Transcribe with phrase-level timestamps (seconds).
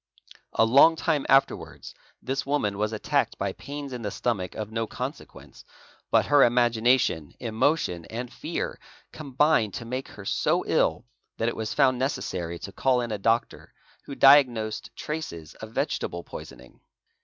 [0.53, 1.93] A long time afterwards
[2.23, 5.63] this woman was attacked by_ pains in the stomach of no consequence,
[6.09, 8.79] but her imagination, emotion, and fear,
[9.11, 11.05] combined to make her so ill
[11.37, 13.73] that it was found necessary to call: ina doctor
[14.05, 16.79] who diagnosed traces of vegetable poisoning.